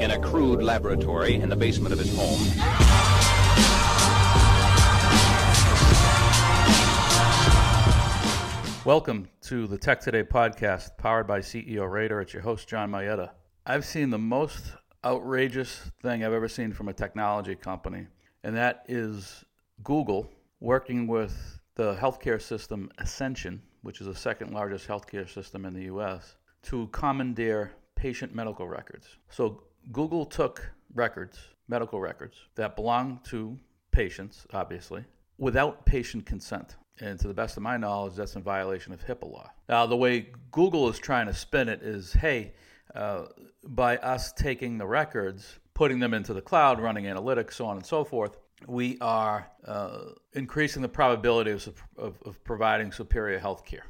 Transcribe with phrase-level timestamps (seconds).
[0.00, 2.40] in a crude laboratory in the basement of his home.
[8.84, 12.20] Welcome to the Tech Today podcast, powered by CEO Raider.
[12.20, 13.30] It's your host, John Mayetta.
[13.64, 14.72] I've seen the most
[15.04, 18.06] outrageous thing I've ever seen from a technology company,
[18.42, 19.42] and that is
[19.82, 25.72] Google working with the healthcare system Ascension, which is the second largest healthcare system in
[25.72, 29.08] the US, to commandeer patient medical records.
[29.30, 33.58] So Google took records, medical records, that belong to
[33.90, 35.04] patients, obviously,
[35.38, 36.76] without patient consent.
[37.00, 39.50] And to the best of my knowledge, that's in violation of HIPAA law.
[39.68, 42.52] Now, the way Google is trying to spin it is hey,
[42.94, 43.24] uh,
[43.64, 47.84] by us taking the records, putting them into the cloud, running analytics, so on and
[47.84, 49.98] so forth, we are uh,
[50.34, 53.86] increasing the probability of, of, of, providing superior health care.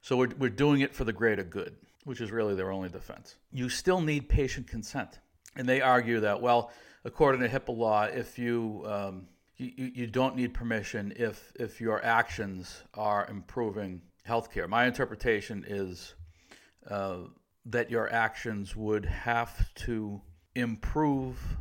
[0.00, 3.34] So we're, we're doing it for the greater good, which is really their only defense.
[3.50, 5.18] You still need patient consent.
[5.56, 6.70] And they argue that, well,
[7.04, 12.04] according to HIPAA law, if you um, you, you don't need permission if if your
[12.04, 14.68] actions are improving healthcare.
[14.68, 16.14] My interpretation is
[16.88, 17.16] uh,
[17.64, 20.20] that your actions would have to
[20.54, 21.58] improve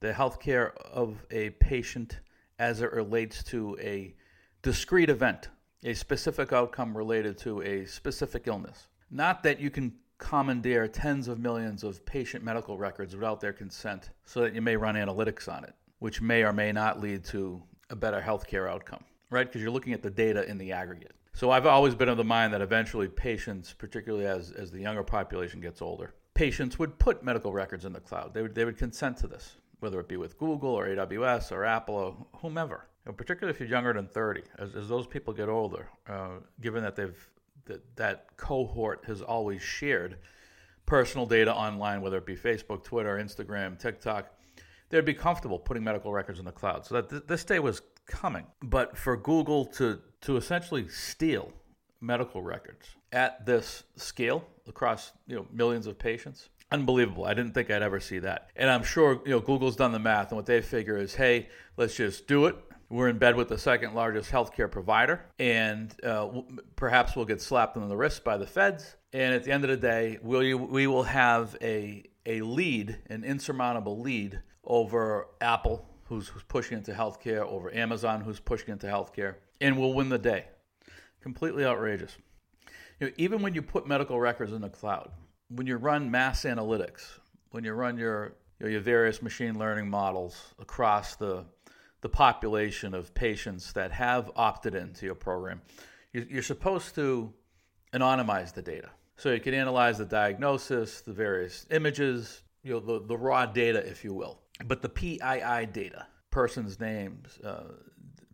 [0.00, 2.18] the healthcare of a patient
[2.58, 4.16] as it relates to a
[4.62, 5.48] discrete event,
[5.84, 8.88] a specific outcome related to a specific illness.
[9.10, 14.10] Not that you can commandeer tens of millions of patient medical records without their consent
[14.24, 17.62] so that you may run analytics on it which may or may not lead to
[17.90, 19.46] a better healthcare outcome, right?
[19.46, 21.12] Because you're looking at the data in the aggregate.
[21.32, 25.02] So I've always been of the mind that eventually patients, particularly as, as the younger
[25.02, 28.32] population gets older, patients would put medical records in the cloud.
[28.34, 31.64] They would, they would consent to this, whether it be with Google or AWS or
[31.64, 32.86] Apple or whomever.
[33.04, 36.82] And particularly if you're younger than 30, as, as those people get older, uh, given
[36.82, 37.30] that they've
[37.66, 40.16] that, that cohort has always shared
[40.86, 44.32] personal data online, whether it be Facebook, Twitter, Instagram, TikTok,
[44.88, 46.86] they'd be comfortable putting medical records in the cloud.
[46.86, 48.46] So that th- this day was coming.
[48.62, 51.52] But for Google to to essentially steal
[52.00, 57.24] medical records at this scale across you know millions of patients, unbelievable.
[57.24, 58.50] I didn't think I'd ever see that.
[58.56, 61.48] And I'm sure you know Google's done the math, and what they figure is, hey,
[61.76, 62.56] let's just do it.
[62.88, 66.28] We're in bed with the second largest healthcare provider, and uh,
[66.76, 68.96] perhaps we'll get slapped on the wrist by the feds.
[69.12, 73.24] And at the end of the day, we we will have a a lead, an
[73.24, 79.36] insurmountable lead over Apple, who's, who's pushing into healthcare, over Amazon, who's pushing into healthcare,
[79.60, 80.44] and we'll win the day.
[81.20, 82.16] Completely outrageous.
[83.00, 85.10] You know, even when you put medical records in the cloud,
[85.48, 87.18] when you run mass analytics,
[87.50, 91.44] when you run your your various machine learning models across the
[92.00, 95.62] the population of patients that have opted into your program,
[96.12, 97.32] you're supposed to
[97.92, 98.90] anonymize the data.
[99.16, 103.78] So you can analyze the diagnosis, the various images, you know, the, the raw data,
[103.78, 104.40] if you will.
[104.64, 107.72] But the PII data, person's names, uh,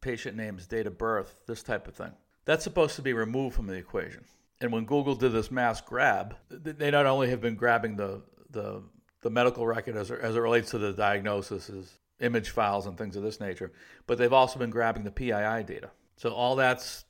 [0.00, 2.12] patient names, date of birth, this type of thing,
[2.44, 4.24] that's supposed to be removed from the equation.
[4.60, 8.82] And when Google did this mass grab, they not only have been grabbing the the,
[9.22, 11.68] the medical record as, as it relates to the diagnosis,
[12.20, 13.72] image files, and things of this nature,
[14.06, 15.90] but they've also been grabbing the PII data.
[16.16, 17.04] So all that's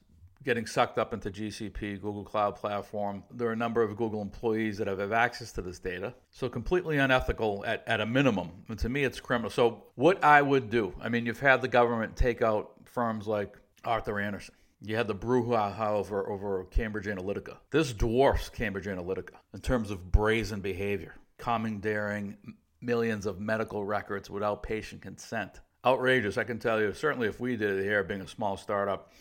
[0.45, 3.25] getting sucked up into GCP, Google Cloud Platform.
[3.31, 6.15] There are a number of Google employees that have, have access to this data.
[6.31, 8.51] So completely unethical at, at a minimum.
[8.69, 9.51] And to me, it's criminal.
[9.51, 13.57] So what I would do, I mean, you've had the government take out firms like
[13.85, 14.55] Arthur Andersen.
[14.81, 17.57] You had the brouhaha over, over Cambridge Analytica.
[17.71, 22.37] This dwarfs Cambridge Analytica in terms of brazen behavior, commandeering
[22.81, 25.61] millions of medical records without patient consent.
[25.85, 26.93] Outrageous, I can tell you.
[26.93, 29.13] Certainly, if we did it here, being a small startup,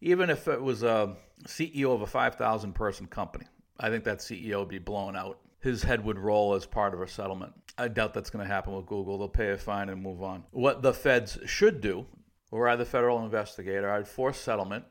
[0.00, 1.16] even if it was a
[1.46, 3.46] CEO of a 5,000 person company,
[3.78, 5.38] I think that CEO would be blown out.
[5.60, 7.52] His head would roll as part of a settlement.
[7.76, 9.18] I doubt that's going to happen with Google.
[9.18, 10.44] They'll pay a fine and move on.
[10.52, 12.06] What the feds should do,
[12.50, 14.84] were I the federal investigator, I'd force settlement,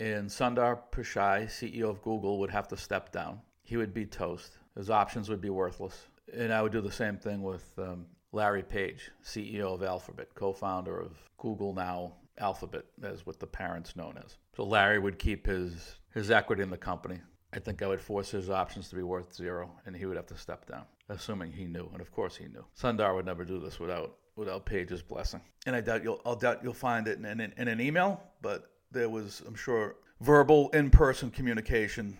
[0.00, 3.40] and Sundar Pichai, CEO of Google, would have to step down.
[3.62, 4.58] He would be toast.
[4.76, 6.06] His options would be worthless.
[6.36, 10.52] And I would do the same thing with um, Larry Page, CEO of Alphabet, co
[10.52, 14.36] founder of Google Now, Alphabet, as what the parent's known as.
[14.56, 17.20] So Larry would keep his his equity in the company.
[17.52, 20.26] I think I would force his options to be worth zero, and he would have
[20.26, 21.88] to step down, assuming he knew.
[21.92, 22.64] And of course, he knew.
[22.78, 25.40] Sundar would never do this without without Page's blessing.
[25.66, 28.70] And I doubt you'll I'll doubt you'll find it in, in, in an email, but
[28.90, 32.16] there was, I'm sure, verbal in-person communication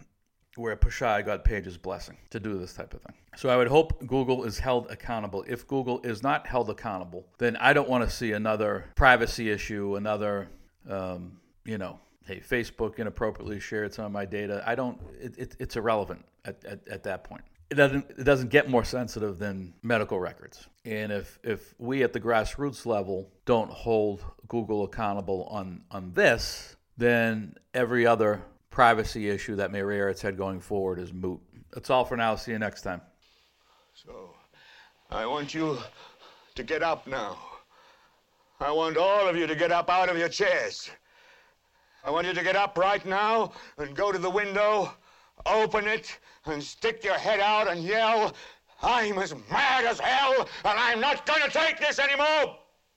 [0.59, 3.15] where Pichai got Page's blessing to do this type of thing.
[3.37, 5.45] So I would hope Google is held accountable.
[5.47, 9.97] If Google is not held accountable, then I don't want to see another privacy issue,
[9.97, 10.49] another,
[10.91, 14.63] um, you know, hey, Facebook inappropriately shared some of my data.
[14.67, 17.45] I don't, it, it, it's irrelevant at, at, at that point.
[17.71, 20.67] it doesn't it doesn't get more sensitive than medical records.
[20.85, 26.77] And if if we at the grassroots level don't hold Google accountable on on this,
[26.97, 28.43] then every other
[28.79, 31.41] privacy issue that may rear its head going forward is moot.
[31.73, 32.37] That's all for now.
[32.37, 33.01] See you next time.
[33.93, 34.37] So,
[35.11, 35.79] I want you
[36.55, 37.37] to get up now.
[38.61, 40.89] I want all of you to get up out of your chairs.
[42.05, 44.93] I want you to get up right now and go to the window,
[45.45, 46.17] open it,
[46.47, 48.33] and stick your head out and yell,
[48.81, 52.59] I'm as mad as hell, and I'm not going to take this anymore!